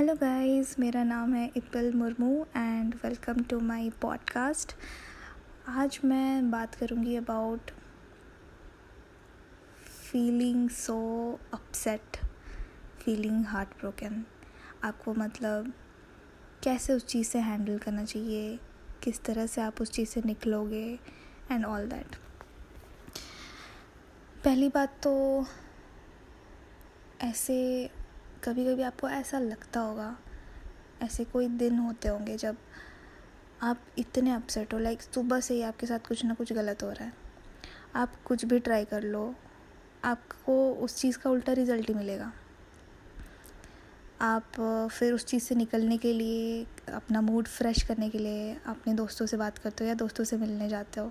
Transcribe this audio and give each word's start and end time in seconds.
Hello 0.00 0.14
guys 0.14 0.78
मेरा 0.78 1.04
नाम 1.04 1.34
है 1.34 1.52
Ipal 1.56 1.92
Murmu 1.92 2.46
and 2.56 2.94
welcome 2.94 3.42
to 3.42 3.60
my 3.60 3.90
podcast 3.90 4.72
आज 5.68 6.00
मैं 6.04 6.50
बात 6.50 6.74
करूँगी 6.74 7.16
about 7.16 7.70
feeling 10.12 10.70
so 10.70 10.96
upset 11.54 12.16
feeling 13.04 13.44
heart 13.44 13.68
broken 13.68 14.24
आपको 14.84 15.14
मतलब 15.14 15.72
कैसे 16.64 16.92
उस 16.92 17.06
चीज़ 17.06 17.26
से 17.26 17.38
हैंडल 17.38 17.78
करना 17.78 18.04
चाहिए? 18.04 18.60
किस 19.02 19.22
तरह 19.22 19.46
से 19.46 19.60
आप 19.60 19.80
उस 19.80 19.90
चीज़ 19.90 20.08
से 20.08 20.22
निकलोगे? 20.26 20.98
एंड 21.50 21.64
ऑल 21.64 21.86
दैट 21.86 22.16
पहली 24.44 24.68
बात 24.68 25.00
तो 25.02 25.44
ऐसे 27.20 27.90
कभी 28.44 28.64
कभी 28.64 28.82
आपको 28.82 29.08
ऐसा 29.08 29.38
लगता 29.38 29.80
होगा, 29.80 30.16
ऐसे 31.02 31.24
कोई 31.24 31.48
दिन 31.48 31.78
होते 31.78 32.08
होंगे 32.08 32.36
जब 32.36 32.56
आप 33.62 33.80
इतने 33.98 34.32
अपसेट 34.32 34.72
हो 34.74 34.78
लाइक 34.78 35.02
सुबह 35.02 35.40
से 35.40 35.54
ही 35.54 35.62
आपके 35.62 35.86
साथ 35.86 36.06
कुछ 36.08 36.24
ना 36.24 36.34
कुछ 36.34 36.52
गलत 36.52 36.82
हो 36.82 36.90
रहा 36.90 37.04
है। 37.04 37.12
आप 37.96 38.12
कुछ 38.24 38.44
भी 38.44 38.58
ट्राई 38.58 38.84
कर 38.84 39.02
लो, 39.02 39.34
आपको 40.04 40.72
उस 40.74 40.96
चीज़ 40.96 41.18
का 41.18 41.30
उल्टा 41.30 41.52
रिज़ल्ट 41.52 41.88
ही 41.88 41.94
मिलेगा। 41.94 42.32
आप 44.22 44.60
फिर 44.90 45.12
उस 45.12 45.24
चीज़ 45.24 45.42
से 45.44 45.54
निकलने 45.54 45.96
के 45.98 46.12
लिए, 46.12 46.64
अपना 46.92 47.20
मूड 47.20 47.48
फ्रेश 47.48 47.82
करने 47.82 48.08
के 48.10 48.18
लिए 48.18 48.56
अपने 48.66 48.94
दोस्तों 48.94 49.26
से 49.26 49.36
बात 49.36 49.58
करते 49.58 49.84
हो 49.84 49.88
या 49.88 49.94
दोस्तों 49.96 50.24
से 50.24 50.36
मिलने 50.36 50.68
जाते 50.68 51.00
हो, 51.00 51.06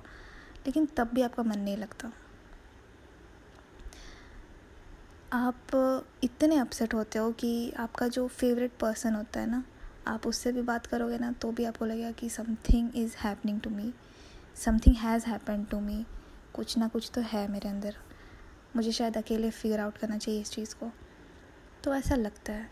लेकिन 0.66 0.86
तब 0.98 1.12
भी 1.14 1.22
आपका 1.22 1.44
मन 1.44 1.60
नहीं 1.60 1.78
लगता। 1.78 2.12
आप 5.34 5.56
इतने 6.24 6.58
अपसेट 6.58 6.94
होते 6.94 7.20
हो 7.20 7.32
कि 7.32 7.72
आपका 7.72 8.08
जो 8.08 8.28
फेवरेट 8.28 8.72
पर्सन 8.80 9.16
होता 9.16 9.40
है 9.40 9.50
ना 9.50 9.64
आप 10.08 10.28
उससे 10.28 10.52
भी 10.52 10.62
बात 10.62 10.86
करोगे 10.86 11.18
ना 11.18 11.32
तो 11.32 11.52
भी 11.52 11.66
आपको 11.66 11.86
लगेगा 11.86 12.12
कि 12.12 12.30
something 12.30 12.90
is 12.96 13.16
happening 13.18 13.60
to 13.62 13.70
me 13.70 13.94
something 14.56 14.96
has 14.96 15.26
happen 15.26 15.64
to 15.64 15.80
me 15.80 16.06
कुछ 16.54 16.78
ना 16.78 16.88
कुछ 16.88 17.12
तो 17.14 17.22
है 17.22 17.48
मेरे 17.52 17.70
अंदर। 17.70 17.96
मुझे 18.76 18.92
शायद 18.92 19.18
अकेले 19.18 19.50
फिगर 19.50 19.80
आउट 19.80 19.98
करना 19.98 20.18
चाहिए 20.18 20.42
इस 20.42 20.52
चीज़ 20.52 20.76
को। 20.76 20.92
तो 21.84 21.94
ऐसा 21.96 22.16
लगता 22.16 22.54
है। 22.54 22.70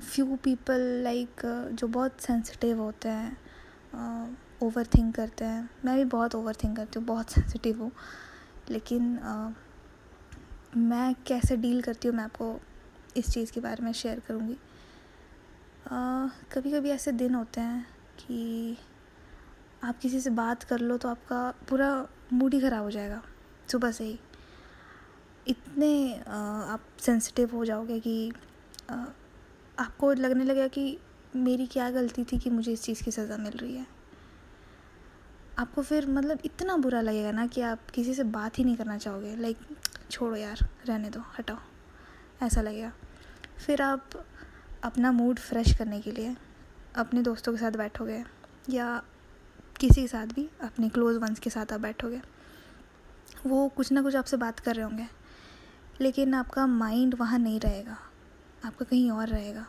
फ्यू 0.00 0.36
पीपल 0.36 0.80
लाइक 1.04 1.40
जो 1.72 1.86
बहुत 1.88 2.20
सेंसिटिव 2.20 2.80
होते 2.82 3.08
हैं 3.08 4.36
ओवर 4.62 4.86
थिंक 4.86 5.14
करते 5.14 5.44
हैं। 5.44 5.68
मैं 5.84 5.96
भी 5.96 6.04
बहुत 6.04 6.34
ओवर 6.34 6.54
थिंक 6.54 6.76
करती 6.76 6.98
हूँ 6.98 7.06
बहुत 7.08 7.30
सेंसिटिव 7.30 7.82
हूँ। 7.82 7.92
लेकिन 8.70 9.16
uh, 9.16 9.63
मैं 10.76 11.14
कैसे 11.26 11.56
डील 11.56 11.80
करती 11.82 12.08
हूँ 12.08 12.16
मैं 12.16 12.24
आपको 12.24 12.54
इस 13.16 13.28
चीज़ 13.30 13.52
के 13.52 13.60
बारे 13.60 13.84
में 13.84 13.92
शेयर 13.92 14.20
करूँगी। 14.28 14.56
कभी 16.52 16.72
कभी 16.72 16.90
ऐसे 16.90 17.12
दिन 17.12 17.34
होते 17.34 17.60
हैं 17.60 17.86
कि 18.18 18.76
आप 19.84 19.98
किसी 19.98 20.20
से 20.20 20.30
बात 20.30 20.62
कर 20.62 20.78
लो 20.78 20.96
तो 20.96 21.08
आपका 21.08 21.50
पूरा 21.68 21.90
मूड 22.32 22.54
ही 22.54 22.60
ख़राब 22.60 22.82
हो 22.84 22.90
जाएगा 22.90 23.22
सुबह 23.70 23.90
से 23.90 24.04
ही। 24.04 24.18
इतने 25.46 26.14
आ, 26.18 26.36
आप 26.72 26.80
सेंसिटिव 27.00 27.56
हो 27.56 27.64
जाओगे 27.64 28.00
कि 28.00 28.32
आ, 28.90 29.04
आपको 29.78 30.12
लगने 30.12 30.44
लगेगा 30.44 30.68
कि 30.68 30.98
मेरी 31.36 31.66
क्या 31.66 31.90
गलती 31.90 32.24
थी 32.24 32.38
कि 32.38 32.50
मुझे 32.50 32.72
इस 32.72 32.82
चीज़ 32.82 33.02
की 33.04 33.10
सज़ा 33.10 33.36
मिल 33.36 33.56
रही 33.58 33.74
है। 33.76 33.86
आपको 35.58 35.82
फिर 35.82 36.06
मतलब 36.10 36.38
इतना 36.44 36.76
बुरा 36.76 37.00
लगेगा 37.00 37.30
ना 37.30 37.46
कि 37.46 37.60
आप 37.62 37.90
किसी 37.94 38.14
से 38.14 38.24
बात 38.24 38.58
ही 38.58 38.64
नहीं 38.64 38.76
करना 38.76 38.96
चाहोगे 38.98 39.36
लाइक 39.36 39.58
छोड़ो 40.10 40.36
यार, 40.36 40.68
रहने 40.86 41.10
दो, 41.10 41.20
हटाओ। 41.20 41.58
ऐसा 42.42 42.60
लगेगा। 42.60 42.92
फिर 43.66 43.82
आप 43.82 44.10
अपना 44.84 45.12
मूड 45.12 45.38
फ्रेश 45.38 45.74
करने 45.78 46.00
के 46.00 46.12
लिए 46.12 46.36
अपने 46.96 47.22
दोस्तों 47.22 47.52
के 47.52 47.58
साथ 47.58 47.70
बैठोगे 47.70 48.24
या 48.70 49.02
किसी 49.80 50.00
के 50.00 50.08
साथ 50.08 50.26
भी 50.26 50.50
अपने 50.62 50.88
क्लोज 50.88 51.16
वंस 51.16 51.38
के 51.38 51.50
साथ 51.50 51.72
आप 51.72 51.80
बैठोगे। 51.80 52.22
वो 53.46 53.68
कुछ 53.68 53.92
ना 53.92 54.02
कुछ 54.02 54.16
आपसे 54.16 54.36
बात 54.36 54.60
कर 54.60 54.74
रहे 54.74 54.84
होंगे, 54.84 55.06
लेकिन 56.00 56.34
आपका 56.34 56.66
माइंड 56.66 57.14
वहाँ 57.14 57.38
नहीं 57.38 57.60
रहेगा। 57.60 57.98
आपका 58.64 58.84
कहीं 58.84 59.10
और 59.10 59.28
रहेगा। 59.28 59.66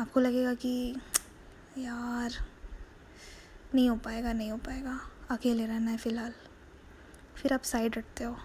आपको 0.00 0.20
लगेगा 0.20 0.54
कि, 0.54 0.96
यार, 1.78 2.32
नहीं 3.74 3.90
हो 3.90 3.96
पाएगा, 3.96 4.32
नहीं 4.32 4.50
हो 4.50 4.56
पाएगा। 4.56 5.00
अकेले 5.30 5.66
रहना 5.66 5.90
है 5.90 5.96
फ़िलहाल। 5.96 6.32
फिर 7.36 7.52
आप 7.52 7.62
साइड 7.62 7.98
हटते 7.98 8.24
हो। 8.24 8.36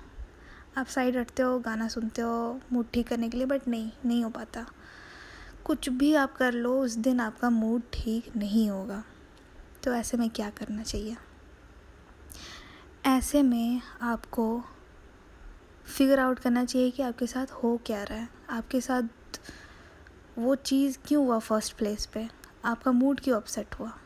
आप 0.77 0.85
साइड 0.85 1.17
हटते 1.17 1.43
हो, 1.43 1.59
गाना 1.59 1.87
सुनते 1.87 2.21
हो 2.21 2.61
मूड 2.71 2.85
ठीक 2.93 3.07
करने 3.07 3.29
के 3.29 3.37
लिए 3.37 3.47
बट 3.47 3.67
नहीं 3.67 3.91
नहीं 4.05 4.23
हो 4.23 4.29
पाता। 4.29 4.65
कुछ 5.65 5.89
भी 5.89 6.13
आप 6.13 6.37
कर 6.37 6.53
लो, 6.53 6.81
उस 6.81 6.95
दिन 6.95 7.19
आपका 7.19 7.49
मूड 7.49 7.81
ठीक 7.93 8.35
नहीं 8.35 8.69
होगा। 8.69 9.03
तो 9.83 9.93
ऐसे 9.93 10.17
में 10.17 10.29
क्या 10.29 10.49
करना 10.49 10.83
चाहिए? 10.83 11.17
ऐसे 13.05 13.43
में 13.43 13.81
आपको 14.01 14.63
फिगर 15.85 16.19
आउट 16.19 16.39
करना 16.39 16.65
चाहिए 16.65 16.91
कि 16.91 17.03
आपके 17.03 17.27
साथ 17.27 17.45
हो 17.45 17.81
क्या 17.85 18.03
रहा 18.03 18.17
है। 18.17 18.29
आपके 18.49 18.81
साथ 18.81 19.03
वो 20.37 20.55
चीज़ 20.55 20.97
क्यों 21.05 21.25
हुआ 21.25 21.39
फ़र्स्ट 21.39 21.77
प्लेस 21.77 22.05
पे? 22.05 22.29
आपका 22.65 22.91
मूड 22.91 23.19
क्यों 23.19 23.37
अपसेट 23.37 23.75
हुआ? 23.75 23.97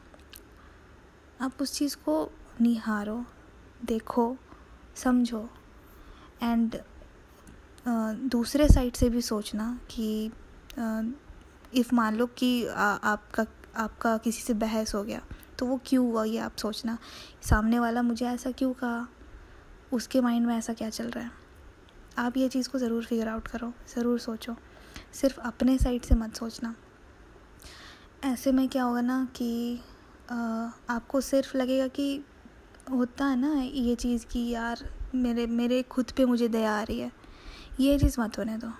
आप 1.42 1.62
उस 1.62 1.74
चीज़ 1.74 1.96
को 1.96 2.32
निहारो, 2.62 3.26
देखो, 3.86 4.38
समझो। 4.96 5.50
एंड 6.44 6.78
दूसरे 8.32 8.68
साइड 8.68 8.96
से 8.96 9.10
भी 9.10 9.22
सोचना 9.22 9.78
कि 9.92 10.32
इफ़ 11.74 11.94
मान 11.96 12.16
लो 12.16 12.26
कि 12.38 12.66
आपका 12.66 13.46
आपका 13.76 14.18
किसी 14.18 14.42
से 14.42 14.54
बहस 14.56 14.94
हो 14.96 15.04
गया 15.04 15.22
तो 15.60 15.66
वो 15.66 15.80
क्यों 15.86 16.06
हुआ 16.08 16.24
ये 16.24 16.38
आप 16.40 16.56
सोचना। 16.58 16.98
सामने 17.42 17.80
वाला 17.80 18.02
मुझे 18.02 18.26
ऐसा 18.26 18.52
क्यों 18.52 18.72
कहा? 18.74 19.08
उसके 19.94 20.22
माइंड 20.22 20.46
में 20.48 20.56
ऐसा 20.58 20.74
क्या 20.74 20.90
चल 20.90 21.10
रहा 21.10 21.24
है? 21.24 21.32
आप 22.18 22.38
ये 22.38 22.48
चीज़ 22.50 22.70
को 22.70 22.80
ज़रूर 22.80 23.04
फिगर 23.06 23.28
आउट 23.28 23.48
करो, 23.48 23.72
ज़रूर 23.96 24.20
सोचो। 24.20 24.56
सिर्फ़ 25.14 25.40
अपने 25.40 25.78
साइड 25.78 26.02
से 26.02 26.16
मत 26.16 26.36
सोचना। 26.36 26.74
ऐसे 28.24 28.52
में 28.52 28.68
क्या 28.70 28.84
होगा 28.84 29.02
ना 29.02 29.26
कि 29.36 29.80
आपको 30.90 31.22
सिर्फ़ 31.22 31.58
लगेगा 31.58 31.88
कि 31.90 32.24
होता 32.88 33.26
है 33.26 33.36
ना 33.36 33.54
ये 33.62 33.96
चीज़ 33.96 34.26
कि 34.26 34.48
यार 34.50 34.84
मेरे 35.16 35.46
मेरे 35.48 35.82
खुद 35.84 36.12
पे 36.12 36.26
मुझे 36.26 36.48
दया 36.48 36.72
आ 36.72 36.82
रही 36.84 37.00
है। 37.00 37.12
ये 37.80 37.98
चीज़ 38.00 38.20
मत 38.22 38.38
होने 38.38 38.58
दो। 38.58 38.72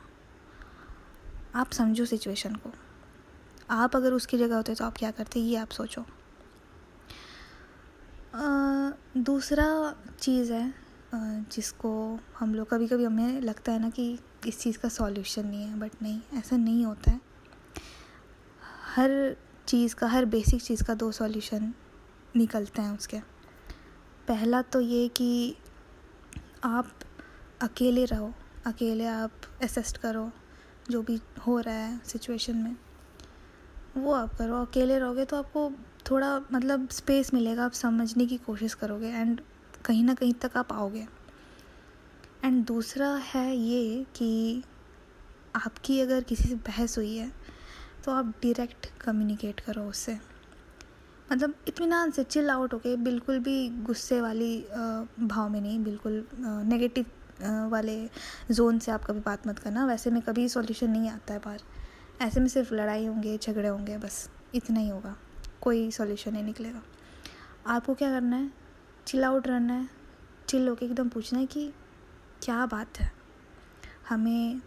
आप 1.56 1.72
समझो 1.72 2.06
सिचुएशन 2.06 2.56
को। 2.56 2.72
आप 3.70 3.96
अगर 3.96 4.14
उसकी 4.14 4.38
जगह 4.38 4.56
होते 4.56 4.76
तो 4.76 4.86
आप 4.86 4.98
क्या 4.98 5.12
करते 5.12 5.40
ये 5.40 5.56
आप 5.56 5.70
सोचो। 5.70 6.02
आ, 8.36 8.92
दूसरा 9.18 9.96
चीज़ 10.20 10.54
है 10.54 10.74
जिसको 11.14 12.20
हम 12.40 12.54
लोग 12.56 12.70
कभी 12.70 12.88
कभी 12.88 13.04
हमें 13.04 13.42
लगता 13.42 13.72
है 13.72 13.80
ना 13.80 13.90
कि 13.90 14.20
इस 14.48 14.60
चीज़ 14.60 14.78
का 14.78 14.90
सॉल्यूशन 14.90 15.48
नहीं 15.48 15.64
है 15.64 15.80
बट 15.80 15.92
नहीं 16.02 16.22
ऐसा 16.34 16.58
नहीं 16.58 16.86
होता 16.86 17.12
है। 17.12 17.20
हर 18.96 19.36
चीज़ 19.68 19.96
का 19.96 20.08
हर 20.08 20.26
बेसिक 20.26 20.62
चीज़ 20.62 20.84
का 20.84 20.94
दो 20.94 21.12
सॉल्यूशन 21.12 21.74
निकलते 22.36 22.82
हैं 22.82 22.98
उसके। 22.98 23.18
पहला 24.32 24.62
तो 24.64 24.80
ये 24.82 25.08
कि 25.08 25.56
आप 26.64 26.90
अकेले 27.62 28.06
रहो, 28.06 28.32
अकेले 28.66 29.06
आप 29.06 29.32
असिस्ट 29.64 29.98
करो, 29.98 30.30
जो 30.90 31.02
भी 31.02 31.20
हो 31.48 31.60
रहा 31.60 31.76
है 31.76 32.00
सिचुएशन 32.06 32.58
में, 32.58 32.76
वो 33.98 34.14
आप 34.14 34.36
करो। 34.38 34.62
अकेले 34.66 35.00
रहोगे 35.00 35.26
तो 35.26 35.38
आपको 35.38 35.72
थोड़ा 36.12 36.38
मतलब 36.54 36.88
स्पेस 36.92 37.34
मिलेगा, 37.34 37.66
आप 37.66 37.72
समझने 37.74 38.26
की 38.26 38.38
कोशिश 38.38 38.74
करोगे 38.74 39.08
एंड 39.08 39.42
कहीं 39.86 40.04
ना 40.04 40.14
कहीं 40.14 40.34
तक 40.34 40.58
आप 40.58 40.74
आओगे। 40.74 41.08
एंड 42.46 42.66
दूसरा 42.66 43.14
है 43.26 43.56
ये 43.56 44.06
कि 44.16 44.64
आपकी 45.56 46.00
अगर 46.02 46.24
किसी 46.24 46.44
से 46.44 46.56
बहस 46.68 46.98
हुई 46.98 47.16
है 47.18 47.32
तो 48.06 48.12
आप 48.12 48.34
डायरेक्ट 48.44 48.92
कम्युनिकेट 49.02 49.60
करो 49.60 49.84
उससे। 49.84 50.20
मतलब 51.32 51.54
इतमान 51.68 52.12
से 52.12 52.24
चिल 52.24 52.50
आउट 52.50 52.74
होके 52.74 52.96
बिल्कुल 52.98 53.40
भी 53.40 53.70
गुस्से 53.84 54.20
वाली 54.22 54.58
भाव 55.20 55.50
में 55.50 55.60
नहीं, 55.62 55.84
बिल्कुल 55.84 56.26
नेगेटिव 56.40 57.06
वाले 57.72 58.10
जोन 58.52 58.80
से 58.80 58.92
आप 58.92 59.06
कभी 59.06 59.20
बात 59.20 59.48
मत 59.48 59.60
करना। 59.60 59.86
वैसे 59.86 60.12
में 60.12 60.22
कभी 60.22 60.48
सॉल्यूशन 60.50 60.90
नहीं 60.92 61.10
आता 61.10 61.34
है 61.34 61.40
बाहर। 61.40 61.62
ऐसे 62.22 62.40
में 62.40 62.48
सिर्फ़ 62.48 62.74
लड़ाई 62.74 63.06
होंगे, 63.06 63.38
झगड़े 63.38 63.68
होंगे, 63.68 63.98
बस 63.98 64.30
इतना 64.56 64.80
ही 64.80 64.90
होगा। 64.90 65.16
कोई 65.62 65.90
सॉल्यूशन 65.92 66.34
नहीं 66.34 66.44
निकलेगा। 66.44 66.82
आपको 67.68 67.94
क्या 67.94 68.10
करना 68.12 68.36
है? 68.36 68.52
चिल 69.08 69.24
आउट 69.24 69.48
रहना 69.48 69.74
है। 69.74 69.90
चिल 70.50 70.68
होके 70.68 70.86
एकदम 70.86 71.10
पूछना 71.10 71.40
है 71.40 71.46
कि 71.46 71.72
क्या 72.44 72.66
बात 72.66 73.00
है? 73.00 73.12
हमें 74.10 74.62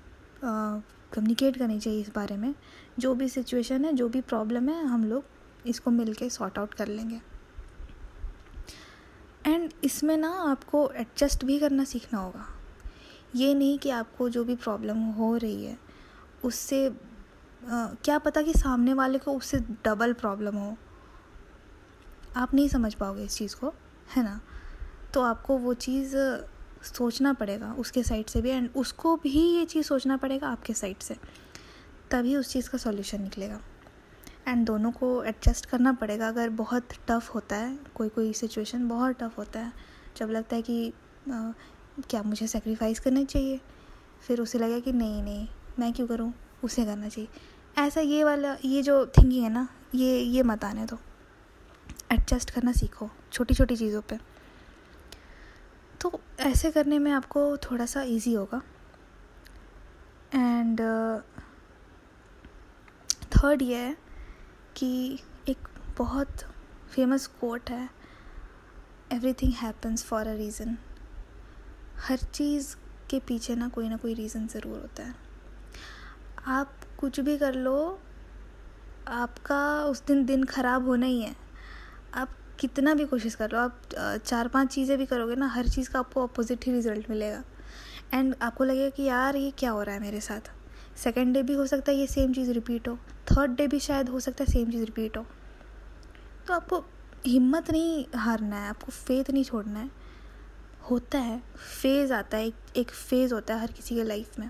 कम्युनिकेट 0.45 1.57
करनी 1.57 1.79
चाहिए 1.81 2.01
इस 2.01 2.11
बारे 2.15 2.37
में। 2.37 2.55
जो 2.99 3.15
भी 3.15 3.29
सिचुएशन 3.29 3.85
है, 3.85 3.93
जो 3.93 4.09
भी 4.09 4.21
प्रॉब्लम 4.23 4.69
है, 4.69 4.85
हम 4.87 5.05
लोग 5.05 5.25
इसको 5.67 5.91
मिल 5.91 6.13
के 6.15 6.29
सॉर्ट 6.31 6.59
आउट 6.59 6.75
कर 6.75 6.89
लेंगे। 6.89 7.21
एंड 9.47 9.73
इसमें 9.85 10.17
ना 10.17 10.31
आपको 10.43 10.91
एडजस्ट 10.91 11.45
भी 11.45 11.59
करना 11.59 11.85
सीखना 11.85 12.19
होगा। 12.19 12.47
ये 13.35 13.55
नहीं 13.55 13.79
कि 13.79 13.91
आपको 13.91 14.29
जो 14.29 14.45
भी 14.45 14.55
प्रॉब्लम 14.57 14.99
हो 15.13 15.37
रही 15.37 15.65
है 15.65 15.79
उससे 16.45 16.87
आ, 16.87 17.87
क्या 18.05 18.19
पता 18.19 18.43
कि 18.43 18.53
सामने 18.53 18.95
वाले 18.95 19.19
को 19.19 19.33
उससे 19.33 19.59
डबल 19.85 20.13
प्रॉब्लम 20.13 20.57
हो। 20.57 20.77
आप 22.37 22.55
नहीं 22.55 22.69
समझ 22.69 22.95
पाओगे 22.95 23.25
इस 23.25 23.37
चीज़ 23.37 23.57
को 23.57 23.73
है 24.17 24.23
ना? 24.23 24.41
तो 25.15 25.21
आपको 25.21 25.57
वो 25.59 25.75
चीज़ 25.75 26.17
सोचना 26.85 27.33
पड़ेगा 27.33 27.73
उसके 27.73 28.03
साइड 28.03 28.27
से 28.27 28.41
भी 28.43 28.51
एंड 28.51 28.69
उसको 28.77 29.17
भी 29.17 29.57
ये 29.57 29.65
चीज़ 29.65 29.87
सोचना 29.87 30.17
पड़ेगा 30.17 30.49
आपके 30.49 30.75
साइड 30.75 30.99
से। 30.99 31.17
तभी 32.11 32.37
उस 32.37 32.53
चीज़ 32.53 32.71
का 32.71 32.79
सॉल्यूशन 32.79 33.23
निकलेगा। 33.23 33.61
एंड 34.49 34.67
दोनों 34.67 34.91
को 34.93 35.25
एडजस्ट 35.25 35.67
करना 35.67 35.93
पड़ेगा 35.93 36.29
अगर 36.29 36.49
बहुत 36.51 36.89
टफ़ 37.09 37.31
होता 37.33 37.57
है 37.57 37.79
कोई 37.95 38.09
कोई 38.09 38.33
सिचुएशन 38.33 38.89
बहुत 38.89 39.19
टफ़ 39.21 39.37
होता 39.39 39.61
है 39.61 39.73
जब 40.17 40.31
लगता 40.31 40.57
है 40.57 40.63
कि 40.63 40.89
आ, 40.89 41.53
क्या 42.11 42.23
मुझे 42.23 42.47
सेक्रीफाइस 42.47 43.01
करना 43.01 43.25
चाहिए? 43.25 43.61
फिर 44.27 44.41
उसे 44.41 44.59
लगा 44.59 44.79
कि 44.79 44.93
नहीं 44.93 45.23
नहीं 45.23 45.49
मैं 45.79 45.93
क्यों 45.93 46.07
करूँ? 46.07 46.33
उसे 46.65 46.85
करना 46.85 47.09
चाहिए। 47.09 47.29
ऐसा 47.79 48.01
ये 48.01 48.25
वाला 48.25 48.57
ये 48.65 48.83
जो 48.83 49.07
थिंकिंग 49.07 49.43
है 49.45 49.51
ना 49.51 49.69
ये 49.95 50.19
ये 50.21 50.43
मत 50.43 50.65
आने 50.65 50.87
दो। 50.87 50.99
एडजस्ट 52.13 52.51
करना 52.51 52.73
सीखो 52.73 53.11
छोटी 53.33 53.55
छोटी 53.55 53.77
चीज़ों 53.77 54.03
पे। 54.03 54.19
तो 56.01 56.21
ऐसे 56.41 56.71
करने 56.71 56.99
में 56.99 57.11
आपको 57.13 57.57
थोड़ा 57.57 57.87
सा 57.87 58.03
इजी 58.03 58.35
होगा 58.35 58.63
एंड 60.35 60.81
थर्ड 63.37 63.63
ये 63.63 63.77
है 63.77 64.04
कि 64.77 65.19
एक 65.49 65.69
बहुत 65.99 66.43
फ़ेमस 66.95 67.27
कोट 67.41 67.71
है 67.71 67.89
everything 69.13 69.53
happens 69.53 70.05
for 70.05 70.27
a 70.27 70.35
reason 70.35 70.77
हर 72.09 72.19
चीज़ 72.35 72.75
के 73.11 73.19
पीछे 73.19 73.55
ना 73.55 73.69
कोई 73.69 73.89
ना 73.89 73.97
कोई 73.97 74.15
रीज़न 74.15 74.47
ज़रूर 74.47 74.81
होता 74.81 75.03
है। 75.03 75.15
आप 76.47 76.73
कुछ 76.99 77.21
भी 77.21 77.37
कर 77.39 77.55
लो, 77.55 77.99
आपका 79.09 79.85
उस 79.85 80.05
दिन 80.07 80.25
दिन 80.27 80.45
ख़राब 80.45 80.87
होना 80.87 81.07
ही 81.07 81.21
है। 81.23 81.35
आप 82.15 82.37
कितना 82.61 82.95
भी 82.95 83.05
कोशिश 83.05 83.35
कर 83.35 83.51
लो, 83.51 83.59
आप 83.59 83.81
चार 84.27 84.49
पाँच 84.49 84.73
चीज़ें 84.75 84.97
भी 84.99 85.07
करोगे 85.07 85.37
ना, 85.37 85.47
हर 85.49 85.69
चीज़ 85.69 85.91
का 85.91 85.99
आपको 85.99 86.23
अपोजिट 86.23 86.67
ही 86.67 86.73
रिज़ल्ट 86.73 87.11
मिलेगा। 87.11 87.43
एंड 88.15 88.35
आपको 88.43 88.65
लगेगा 88.65 88.89
कि 88.89 89.03
यार 89.03 89.37
ये 89.37 89.51
क्या 89.51 89.71
हो 89.71 89.83
रहा 89.83 89.95
है 89.95 90.01
मेरे 90.01 90.21
साथ? 90.21 90.51
सेकेंड 90.97 91.33
डे 91.35 91.43
भी 91.43 91.55
हो 91.55 91.67
सकता 91.67 91.93
है 91.93 91.99
ये 91.99 92.07
सेम 92.07 92.33
चीज़ 92.33 92.51
रिपीट 92.53 92.89
हो। 92.89 92.97
थर्ड 93.31 93.57
डे 93.57 93.67
भी 93.67 93.79
शायद 93.81 94.09
हो 94.09 94.21
सकता 94.21 94.45
है 94.45 94.53
सेम 94.53 94.71
चीज़ 94.71 94.85
रिपीट 94.85 95.17
हो। 95.17 95.25
तो 96.47 96.55
आपको 96.55 96.85
हिम्मत 97.27 97.71
नहीं 97.71 98.05
हारना 98.15 98.57
है, 98.57 98.69
आपको 98.69 98.93
फेथ 98.93 99.31
नहीं 99.31 99.45
छोड़ना 99.45 99.79
है। 99.79 99.91
होता 100.91 101.19
है 101.19 101.41
फ़ेज़ 101.57 102.13
आता 102.13 102.37
है, 102.37 102.53
एक 102.77 102.91
फ़ेज़ 102.91 103.35
होता 103.35 103.55
है 103.55 103.61
हर 103.61 103.73
किसी 103.73 103.95
के 103.95 104.05
लाइफ 104.05 104.39
में। 104.39 104.49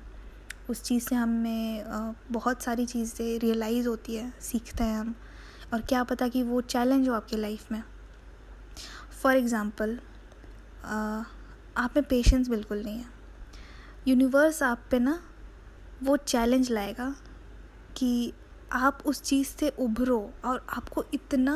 उस 0.70 0.82
चीज़ 0.82 1.05
से 1.05 1.14
हमें 1.14 2.14
बहुत 2.32 2.62
सारी 2.62 2.87
चीज़ें 2.87 3.38
रियलाइज़ 3.38 3.88
होती 3.88 4.14
है, 4.14 4.32
सीखते 4.43 4.85
हैं 4.85 4.99
हम। 4.99 5.14
और 5.73 5.81
क्या 5.81 6.02
पता 6.05 6.29
कि 6.29 6.43
वो 6.43 6.61
चैलेंज 6.62 7.08
हो 7.08 7.14
आपके 7.14 7.37
लाइफ 7.37 7.70
में। 7.73 7.82
फॉर 9.23 9.37
एग्ज़ाम्पल 9.37 9.99
आप 10.85 11.96
में 11.96 12.05
पेशेंस 12.05 12.49
बिल्कुल 12.49 12.82
नहीं 12.82 12.99
है। 12.99 13.06
यूनिवर्स 14.08 14.62
आप 14.62 14.82
पे 14.91 14.99
ना 14.99 15.19
वो 16.05 16.17
चैलेंज 16.17 16.71
लाएगा 16.71 17.15
कि 17.97 18.33
आप 18.73 18.99
उस 19.06 19.23
चीज़ 19.23 19.49
से 19.49 19.69
उभरो 19.79 20.19
और 20.45 20.67
आपको 20.71 21.05
इतना 21.15 21.55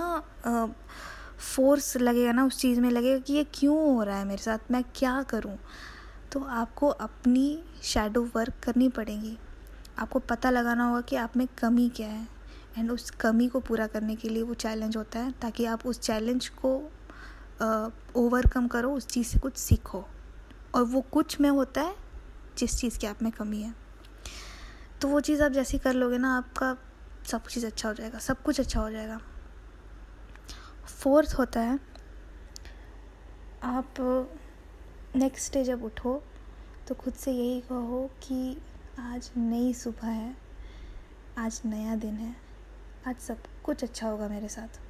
फोर्स 1.39 1.97
लगेगा 1.97 2.33
ना 2.33 2.45
उस 2.45 2.59
चीज़ 2.59 2.81
में 2.81 2.91
लगेगा 2.91 3.19
कि 3.19 3.33
ये 3.33 3.45
क्यों 3.55 3.77
हो 3.95 4.03
रहा 4.03 4.19
है 4.19 4.25
मेरे 4.25 4.43
साथ? 4.43 4.59
मैं 4.71 4.83
क्या 4.95 5.23
करूँ? 5.23 5.57
तो 6.33 6.41
आपको 6.41 6.89
अपनी 6.89 7.63
शेडो 7.83 8.23
वर्क 8.37 8.55
करनी 8.65 8.89
पड़ेगी। 8.89 9.37
आपको 9.99 10.19
पता 10.19 10.51
लगाना 10.51 10.85
होगा 10.85 11.01
कि 11.01 11.17
आप 11.17 11.37
में 11.37 11.47
कमी 11.59 11.89
क्या 11.89 12.09
है। 12.09 12.27
एंड 12.79 12.91
उस 12.91 13.11
कमी 13.11 13.49
को 13.49 13.61
पूरा 13.61 13.87
करने 13.87 14.17
के 14.17 14.29
लिए 14.29 14.43
वो 14.43 14.55
चैलेंज 14.55 14.97
होता 14.97 15.19
है 15.19 15.33
ताकि 15.33 15.65
आप 15.65 15.87
उस 15.87 16.01
चैलेंज 16.01 16.49
को 16.65 16.75
ओवरकम 18.17 18.69
करो, 18.69 18.93
उस 18.93 19.07
चीज़ 19.07 19.27
से 19.27 19.39
कुछ 19.39 19.57
सीखो। 19.57 20.05
और 20.75 20.83
वो 20.83 21.01
कुछ 21.13 21.41
में 21.41 21.51
होता 21.51 21.83
है 21.83 21.95
जिस 22.59 22.79
चीज़ 22.81 22.99
की 22.99 23.07
आप 23.07 23.23
में 23.23 23.31
कमी 23.33 23.63
है। 23.63 23.88
तो 25.01 25.09
वो 25.09 25.21
चीज़ 25.21 25.43
आप 25.43 25.53
जैसे 25.53 25.79
कर 25.79 25.95
लोगे 25.95 26.19
ना 26.19 26.37
आपका 26.37 26.77
सब 27.31 27.47
चीज़ 27.47 27.67
अच्छा 27.67 27.89
हो 27.89 27.95
जाएगा 27.95 28.19
सब 28.19 28.43
कुछ 28.43 28.61
अच्छा 28.61 28.81
हो 28.81 28.91
जाएगा। 28.91 29.19
फोर्थ 31.03 31.35
होता 31.39 31.61
है 31.61 31.79
आप 33.63 33.95
नेक्स्ट 35.17 35.53
डे 35.53 35.63
जब 35.65 35.85
उठो 35.85 36.23
तो 36.89 36.95
खुद 36.95 37.15
से 37.15 37.33
यही 37.33 37.61
कहो 37.61 38.11
कि 38.23 38.57
आज 39.01 39.31
नई 39.37 39.73
सुबह 39.75 40.07
है 40.07 40.35
आज 41.39 41.61
नया 41.67 41.95
दिन 41.97 42.15
है 42.15 42.35
आज 43.07 43.17
सब 43.17 43.43
कुछ 43.65 43.85
अच्छा 43.85 44.09
होगा 44.09 44.29
मेरे 44.29 44.49
साथ। 44.49 44.81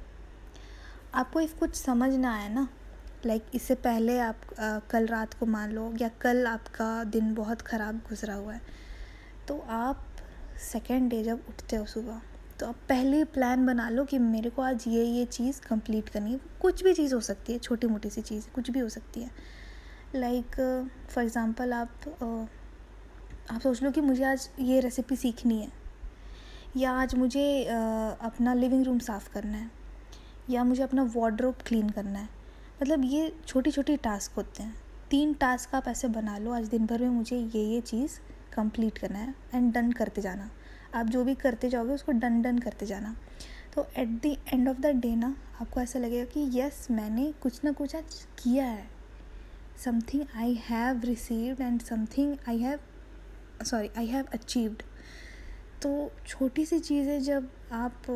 आपको 1.13 1.39
इफ़ 1.39 1.55
कुछ 1.59 1.75
समझ 1.75 2.13
ना 2.13 2.33
आए 2.35 2.49
ना 2.49 2.67
लाइक 3.25 3.41
like, 3.41 3.55
इससे 3.55 3.75
पहले 3.75 4.19
आप 4.19 4.41
आ, 4.59 4.79
कल 4.79 5.07
रात 5.07 5.33
को 5.33 5.45
मान 5.45 5.71
लो 5.71 5.93
या 6.01 6.09
कल 6.21 6.45
आपका 6.47 7.03
दिन 7.03 7.33
बहुत 7.35 7.61
ख़राब 7.61 7.95
गुजरा 8.09 8.33
हुआ 8.33 8.53
है 8.53 8.61
तो 9.49 9.57
आप 9.69 10.05
सेकेंड 10.61 11.09
डे 11.09 11.23
जब 11.23 11.45
उठते 11.49 11.75
हो 11.75 11.85
सुबह 11.85 12.21
तो 12.59 12.67
आप 12.67 12.75
पहले 12.89 13.23
प्लान 13.25 13.65
बना 13.65 13.89
लो 13.89 14.03
कि 14.05 14.17
मेरे 14.19 14.49
को 14.49 14.61
आज 14.61 14.83
ये 14.87 15.03
ये 15.03 15.25
चीज़ 15.25 15.61
कंप्लीट 15.61 16.09
करनी 16.09 16.31
है। 16.31 16.39
कुछ 16.61 16.83
भी 16.83 16.93
चीज़ 16.93 17.13
हो 17.15 17.19
सकती 17.21 17.53
है 17.53 17.59
छोटी 17.59 17.87
मोटी 17.87 18.09
सी 18.09 18.21
चीज़ 18.21 18.47
कुछ 18.55 18.69
भी 18.71 18.79
हो 18.79 18.89
सकती 18.89 19.21
है। 19.21 19.29
लाइक 20.15 20.55
फॉर 21.09 21.23
एग्ज़ाम्पल 21.23 21.73
आप 21.73 21.89
uh, 22.03 22.47
आप 23.53 23.61
सोच 23.61 23.83
लो 23.83 23.91
कि 23.91 24.01
मुझे 24.01 24.23
आज 24.23 24.49
ये 24.59 24.79
रेसिपी 24.79 25.15
सीखनी 25.15 25.59
है 25.61 25.71
या 26.77 26.91
आज 26.93 27.15
मुझे 27.15 27.45
uh, 27.63 28.25
अपना 28.25 28.53
लिविंग 28.53 28.85
रूम 28.85 28.99
साफ़ 28.99 29.31
करना 29.33 29.57
है 29.57 29.69
या 30.49 30.63
मुझे 30.63 30.83
अपना 30.83 31.03
वार्ड्रोब 31.15 31.55
क्लीन 31.67 31.89
करना 31.89 32.19
है। 32.19 32.29
मतलब 32.81 33.05
ये 33.05 33.31
छोटी 33.47 33.71
छोटी 33.71 33.97
टास्क 33.97 34.35
होते 34.37 34.63
हैं। 34.63 34.75
तीन 35.09 35.33
टास्क 35.33 35.75
आप 35.75 35.87
ऐसे 35.87 36.07
बना 36.09 36.37
लो 36.37 36.51
आज 36.51 36.67
दिन 36.67 36.85
भर 36.85 37.01
में 37.01 37.09
मुझे 37.09 37.37
ये 37.37 37.63
ये 37.65 37.81
चीज़ 37.81 38.19
कंप्लीट 38.59 38.97
करना 38.97 39.19
है 39.19 39.33
एंड 39.53 39.73
डन 39.73 39.91
करते 39.91 40.21
जाना। 40.21 40.49
आप 40.95 41.07
जो 41.07 41.23
भी 41.23 41.35
करते 41.37 41.69
जाओगे, 41.69 41.93
उसको 41.93 42.11
डन 42.13 42.41
डन 42.41 42.59
करते 42.59 42.85
जाना। 42.85 43.15
तो 43.75 43.85
at 43.97 44.21
the 44.21 44.35
end 44.47 44.69
of 44.69 44.77
the 44.77 44.95
day 44.97 45.15
ना, 45.15 45.35
आपको 45.61 45.81
ऐसा 45.81 45.99
लगेगा 45.99 46.25
कि 46.25 46.49
यस 46.53 46.87
मैंने 46.91 47.31
कुछ 47.41 47.63
ना 47.63 47.71
कुछ 47.71 47.95
आज 47.95 48.25
किया 48.37 48.65
है। 48.65 48.87
Something 49.77 50.23
I 50.35 50.53
have 50.61 51.01
received 51.01 51.61
and 51.61 51.81
something 51.81 52.35
I 52.49 52.57
have 52.57 52.79
sorry 53.65 53.89
I 53.97 54.05
have 54.05 54.25
achieved 54.33 54.81
तो 55.81 55.89
छोटी 56.27 56.65
सी 56.65 56.79
चीज़ें 56.79 57.21
जब 57.23 57.49
आप 57.73 58.09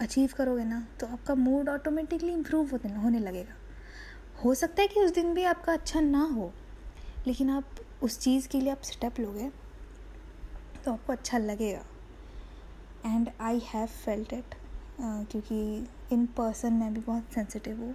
अचीव 0.00 0.30
करोगे 0.36 0.64
ना 0.64 0.86
तो 1.00 1.06
आपका 1.06 1.34
मूड 1.34 1.68
ऑटोमेटिकली 1.68 2.32
इम्प्रूव 2.32 2.70
होने 2.72 2.94
होने 2.94 3.18
लगेगा। 3.18 3.54
हो 4.44 4.54
सकता 4.54 4.82
है 4.82 4.88
कि 4.88 5.00
उस 5.00 5.14
दिन 5.14 5.32
भी 5.34 5.44
आपका 5.44 5.72
अच्छा 5.72 6.00
ना 6.00 6.22
हो, 6.26 6.52
लेकिन 7.26 7.50
आप 7.50 7.80
उस 8.02 8.18
चीज़ 8.20 8.48
के 8.48 8.60
लिए 8.60 8.70
आप 8.70 8.82
स्टेप 8.84 9.20
लोगे। 9.20 9.50
तो 10.84 10.92
आपको 10.92 11.12
अच्छा 11.12 11.38
लगेगा। 11.38 11.84
And 13.06 13.30
I 13.40 13.60
have 13.64 13.86
felt 13.86 14.32
it 14.32 14.54
क्योंकि 15.00 15.86
इन 16.12 16.26
पर्सन 16.36 16.72
मैं 16.72 16.92
भी 16.94 17.00
बहुत 17.00 17.32
सेंसिटिव 17.34 17.80
हूँ। 17.80 17.94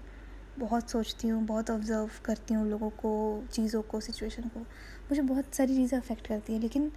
बहुत 0.59 0.89
सोचती 0.89 1.27
हूँ, 1.27 1.43
बहुत 1.45 1.69
ऑब्ज़र्व 1.71 2.09
करती 2.25 2.53
हूँ 2.53 2.67
लोगों 2.69 2.89
को, 2.91 3.43
चीज़ों 3.53 3.81
को 3.81 3.99
सिचुएशन 3.99 4.43
को। 4.43 4.59
मुझे 4.59 5.21
बहुत 5.21 5.53
सारी 5.55 5.75
चीज़ें 5.75 5.97
अफेक्ट 5.99 6.27
करती 6.27 6.53
है, 6.53 6.59
लेकिन 6.59 6.91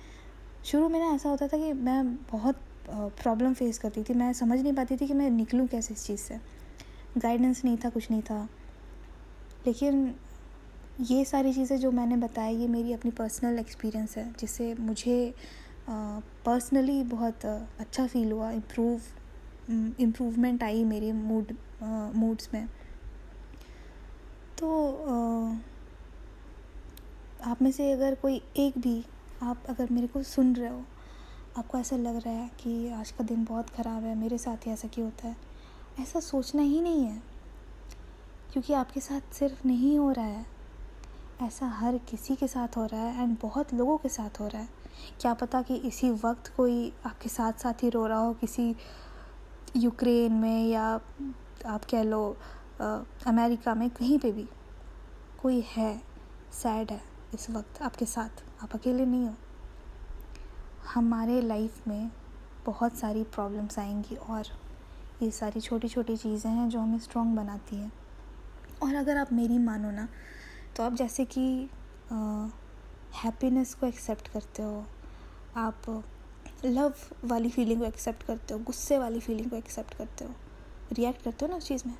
शुरू 0.64 0.88
में 0.88 0.98
ना 1.00 1.14
ऐसा 1.14 1.28
होता 1.28 1.46
था 1.48 1.56
कि 1.56 1.72
मैं 1.72 2.14
बहुत 2.32 2.62
प्रॉब्लम 2.88 3.54
फेस 3.54 3.78
करती 3.78 4.02
थी। 4.02 4.14
मैं 4.14 4.32
समझ 4.32 4.60
नहीं 4.60 4.72
पाती 4.72 4.96
थी 4.96 5.06
कि 5.06 5.14
मैं 5.14 5.28
निकलूँ 5.30 5.66
कैसे 5.66 5.94
इस 5.94 6.04
चीज़ 6.06 6.20
से। 6.20 6.38
गाइडेंस 7.18 7.64
नहीं 7.64 7.76
था, 7.76 7.88
कुछ 7.88 8.10
नहीं 8.10 8.22
था। 8.22 8.48
लेकिन 9.66 10.14
ये 11.00 11.24
सारी 11.24 11.52
चीज़ें 11.52 11.76
जो 11.78 11.90
मैंने 11.90 12.16
बताई, 12.16 12.56
ये 12.56 12.66
मेरी 12.68 12.92
अपनी 12.92 13.10
पर्सनल 13.10 13.58
एक्सपीरियंस 13.58 14.16
है, 14.16 14.32
जिससे 14.40 14.74
मुझे 14.74 15.34
पर्सनली 15.88 17.02
बहुत 17.02 17.44
अच्छा 17.44 18.06
फील 18.06 18.32
हुआ 18.32 18.50
इम्प्रूव 18.50 19.00
इम्प्रूवमेंट 20.00 20.62
आई 20.62 20.84
मेरे 20.84 21.12
मूड 21.12 21.52
मूड्स 22.16 22.48
में। 22.54 22.66
तो 24.58 24.68
आप 27.44 27.62
में 27.62 27.70
से 27.72 27.92
अगर 27.92 28.14
कोई 28.14 28.42
एक 28.56 28.78
भी, 28.78 29.04
आप 29.42 29.62
अगर 29.68 29.90
मेरे 29.90 30.06
को 30.06 30.22
सुन 30.22 30.56
रहे 30.56 30.68
हो, 30.68 30.82
आपको 31.58 31.78
ऐसा 31.78 31.96
लग 31.96 32.16
रहा 32.16 32.34
है 32.34 32.50
कि 32.60 32.90
आज 32.90 33.10
का 33.10 33.24
दिन 33.24 33.44
बहुत 33.44 33.70
ख़राब 33.70 34.04
है, 34.04 34.14
मेरे 34.14 34.38
साथ 34.38 34.66
ही 34.66 34.70
ऐसा 34.70 34.88
क्यों 34.88 35.04
होता 35.04 35.28
है? 35.28 35.36
ऐसा 36.00 36.20
सोचना 36.20 36.62
ही 36.62 36.80
नहीं 36.80 37.04
है। 37.04 37.22
क्योंकि 38.52 38.72
आपके 38.72 39.00
साथ 39.00 39.34
सिर्फ़ 39.34 39.66
नहीं 39.66 39.98
हो 39.98 40.10
रहा 40.10 40.24
है। 40.24 40.46
ऐसा 41.42 41.66
हर 41.66 41.98
किसी 41.98 42.36
के 42.36 42.48
साथ 42.48 42.76
हो 42.76 42.84
रहा 42.86 43.00
है 43.00 43.22
एंड 43.22 43.36
बहुत 43.42 43.74
लोगों 43.74 43.98
के 43.98 44.08
साथ 44.08 44.40
हो 44.40 44.46
रहा 44.48 44.62
है। 44.62 44.79
क्या 45.20 45.32
पता 45.34 45.62
कि 45.62 45.74
इसी 45.86 46.10
वक्त 46.24 46.52
कोई 46.56 46.92
आपके 47.06 47.28
साथ 47.28 47.52
साथ 47.52 47.82
ही 47.82 47.90
रो 47.90 48.06
रहा 48.06 48.18
हो 48.18 48.32
किसी 48.34 48.74
यूक्रेन 49.76 50.32
में 50.32 50.66
या 50.68 50.84
आप 51.66 51.84
कह 51.90 52.02
लो 52.02 52.36
अमेरिका 52.80 53.74
में, 53.74 53.88
कहीं 53.90 54.18
पे 54.18 54.32
भी। 54.32 54.48
कोई 55.42 55.60
है, 55.68 55.96
सैड 56.52 56.90
है 56.90 57.00
इस 57.34 57.50
वक्त 57.50 57.82
आपके 57.82 58.06
साथ। 58.06 58.42
आप 58.62 58.74
अकेले 58.74 59.06
नहीं 59.06 59.26
हो। 59.26 59.34
हमारे 60.94 61.40
लाइफ 61.42 61.86
में 61.88 62.10
बहुत 62.66 62.96
सारी 62.96 63.22
प्रॉब्लम्स 63.24 63.78
आएँगी 63.78 64.14
और 64.16 64.44
ये 65.22 65.30
सारी 65.30 65.60
छोटी 65.60 65.88
छोटी 65.88 66.16
चीज़ें 66.16 66.50
हैं 66.50 66.68
जो 66.68 66.80
हमें 66.80 66.98
स्ट्रॉन्ग 66.98 67.36
बनाती 67.36 67.76
हैं। 67.76 67.92
और 68.82 68.94
अगर 68.94 69.16
आप 69.16 69.32
मेरी 69.32 69.58
मानो 69.58 69.90
ना 69.90 70.08
तो 70.76 70.82
आप 70.82 70.94
जैसे 70.94 71.24
कि 71.24 71.68
हैप्पीनेस 73.14 73.74
को 73.74 73.86
एक्सेप्ट 73.86 74.28
करते 74.28 74.62
हो। 74.62 74.84
आप 75.56 76.04
लव 76.64 76.94
वाली 77.24 77.50
फीलिंग 77.50 77.80
को 77.80 77.86
एक्सेप्ट 77.86 78.22
करते 78.22 78.54
हो, 78.54 78.60
गुस्से 78.60 78.98
वाली 78.98 79.20
फीलिंग 79.20 79.50
को 79.50 79.56
एक्सेप्ट 79.56 79.94
करते 79.94 80.24
हो। 80.24 80.30
रिएक्ट 80.92 81.22
करते 81.22 81.44
हो 81.44 81.50
ना 81.50 81.56
उस 81.56 81.68
चीज़ 81.68 81.82
में? 81.86 81.94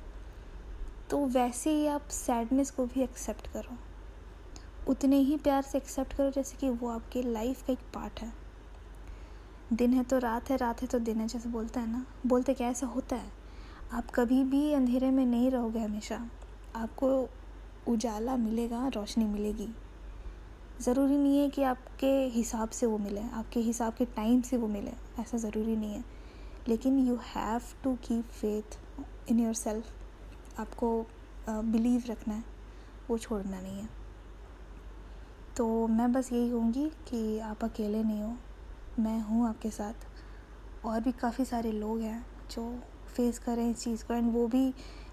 तो 1.09 1.25
वैसे 1.25 1.69
ही 1.69 1.87
आप 1.87 2.07
सैडनेस 2.07 2.71
को 2.71 2.85
भी 2.85 3.01
एक्सेप्ट 3.01 3.47
करो। 3.47 3.77
उतने 4.91 5.15
ही 5.15 5.37
प्यार 5.37 5.61
से 5.61 5.77
एक्सेप्ट 5.77 6.13
करो 6.13 6.31
जैसे 6.31 6.57
कि 6.57 6.69
वो 6.69 6.89
आपके 6.89 7.21
लाइफ 7.21 7.67
का 7.67 7.73
एक 7.73 7.79
पार्ट 7.79 8.21
है। 8.21 8.33
दिन 9.73 9.93
है 9.93 10.03
तो 10.03 10.17
रात 10.17 10.49
है 10.49 10.57
रात 10.57 10.81
है 10.81 10.87
तो 10.87 10.99
दिन 10.99 11.17
है 11.17 11.27
जैसे 11.27 11.49
बोलते 11.49 11.79
हैं 11.79 11.87
ना। 11.87 12.05
बोलते 12.25 12.53
क्या 12.53 12.67
ऐसा 12.67 12.87
होता 12.87 13.15
है। 13.15 13.31
आप 13.91 14.11
कभी 14.11 14.43
भी 14.43 14.73
अंधेरे 14.73 15.11
में 15.11 15.25
नहीं 15.25 15.51
रहोगे 15.51 15.79
हमेशा। 15.79 16.29
आपको 16.75 17.29
उजाला 17.87 18.37
मिलेगा, 18.37 18.87
रोशनी 18.87 19.25
मिलेगी। 19.25 19.69
ज़रूरी 20.81 21.17
नहीं 21.17 21.39
है 21.39 21.49
कि 21.49 21.63
आपके 21.63 22.11
हिसाब 22.33 22.69
से 22.69 22.85
वो 22.85 22.97
मिले, 22.97 23.21
आपके 23.21 23.59
हिसाब 23.59 23.93
के 23.93 24.05
टाइम 24.07 24.41
से 24.41 24.57
वो 24.57 24.67
मिले, 24.67 24.91
ऐसा 25.19 25.37
ज़रूरी 25.37 25.75
नहीं 25.75 25.93
है। 25.93 26.03
लेकिन 26.67 26.99
you 26.99 27.15
have 27.25 27.61
to 27.83 27.93
keep 28.03 28.25
faith 28.31 28.77
in 29.29 29.39
yourself 29.53 30.59
आपको 30.59 31.05
बिलीव 31.49 32.03
रखना 32.07 32.33
है, 32.33 32.43
वो 33.09 33.17
छोड़ना 33.17 33.61
नहीं 33.61 33.79
है। 33.79 33.89
तो 35.57 35.87
मैं 35.87 36.11
बस 36.11 36.31
यही 36.33 36.49
कहूँगी 36.49 36.87
कि 37.07 37.39
आप 37.39 37.63
अकेले 37.63 38.03
नहीं 38.03 38.21
हो, 38.21 38.33
मैं 38.99 39.19
हूँ 39.21 39.47
आपके 39.49 39.69
साथ। 39.69 40.85
और 40.85 40.99
भी 41.01 41.11
काफ़ी 41.11 41.45
सारे 41.45 41.71
लोग 41.71 41.99
हैं 42.01 42.25
जो 42.51 42.63
फेस 43.15 43.39
कर 43.39 43.55
रहे 43.55 43.65
हैं 43.65 43.71
इस 43.71 43.83
चीज़ 43.83 44.03
को 44.05 44.13
एंड 44.13 44.31
वो 44.33 44.47
भी 44.47 44.67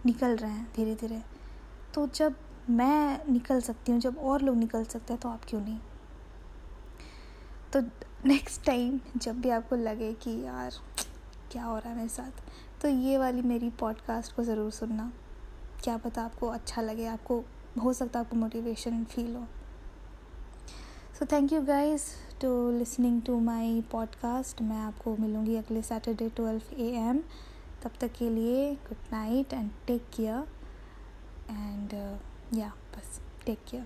निकल 0.07 0.37
रहे 0.37 0.51
हैं 0.51 0.73
धीरे 0.77 0.95
धीरे 0.95 1.23
तो 1.95 2.07
जब 2.07 2.35
मैं 2.71 3.33
निकल 3.33 3.61
सकती 3.61 3.93
हूँ, 3.93 4.01
जब 4.01 4.19
और 4.19 4.43
लोग 4.43 4.57
निकल 4.57 4.85
सकते 4.85 5.13
हैं 5.13 5.21
तो 5.23 5.29
आप 5.29 5.45
क्यों 5.49 5.61
नहीं? 5.61 5.79
तो 7.73 7.81
नेक्स्ट 8.27 8.65
टाइम 8.67 9.01
जब 9.17 9.41
भी 9.41 9.51
आपको 9.51 9.77
लगे 9.77 10.13
कि 10.15 10.31
यार, 10.45 10.75
क्या 11.53 11.65
हो 11.65 11.77
रहा 11.79 11.91
है 11.91 11.97
मेरे 11.97 12.09
साथ 12.09 12.81
तो 12.83 12.89
ये 12.89 13.19
वाली 13.19 13.43
मेरी 13.43 13.71
पॉडकास्ट 13.71 14.35
को 14.37 14.43
ज़रूर 14.45 14.71
सुनना। 14.71 15.11
क्या 15.85 15.97
पता 15.97 16.23
आपको 16.23 16.49
अच्छा 16.49 16.83
लगे, 16.83 17.07
आपको, 17.07 17.43
हो 17.83 17.93
सकता 17.93 18.19
है 18.19 18.25
आपको 18.25 18.37
मोटिवेशन 18.37 19.05
फील 19.05 19.35
हो। 19.37 19.47
So 21.19 21.27
thank 21.27 21.53
you 21.53 21.61
guys 21.63 22.03
to 22.41 22.49
listening 22.71 23.21
to 23.23 23.39
my 23.41 23.81
podcast 23.93 24.63
मैं 24.63 24.79
आपको 24.79 25.17
मिलूँगी 25.17 25.57
अगले 25.57 25.83
सैटरडे 25.83 26.29
ट्वेल्व 26.29 26.75
ए 26.77 26.91
एम 26.99 27.19
तब 27.83 27.91
तक 28.01 28.13
के 28.13 28.31
लिए 28.31 28.75
good 28.89 29.13
night 29.13 29.53
and 29.53 29.71
take 29.87 30.09
care 30.17 30.45
and 31.51 31.95
या 32.57 32.69
बस 32.97 33.21
टेक 33.47 33.59
केयर 33.71 33.85